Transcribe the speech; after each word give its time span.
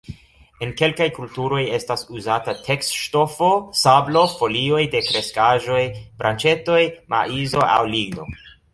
En 0.67 0.71
kelkaj 0.79 1.05
kulturoj 1.17 1.59
estas 1.79 2.03
uzata 2.21 2.55
teks-ŝtofo, 2.69 3.51
sablo, 3.83 4.25
folioj 4.41 4.83
de 4.97 5.05
kreskaĵoj, 5.11 5.87
branĉetoj, 6.25 6.83
maizo 7.17 7.67
aŭ 7.73 7.81
ligno. 7.97 8.31